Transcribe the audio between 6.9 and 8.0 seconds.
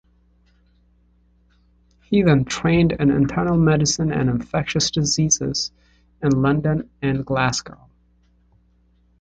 and Glasgow.